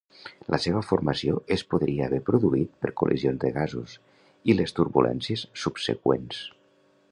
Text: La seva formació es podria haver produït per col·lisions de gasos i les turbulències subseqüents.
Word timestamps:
La 0.53 0.57
seva 0.61 0.79
formació 0.91 1.35
es 1.55 1.63
podria 1.73 2.07
haver 2.07 2.21
produït 2.29 2.73
per 2.85 2.91
col·lisions 3.03 3.39
de 3.45 3.53
gasos 3.59 3.95
i 4.55 4.59
les 4.61 4.77
turbulències 4.81 5.47
subseqüents. 5.67 6.45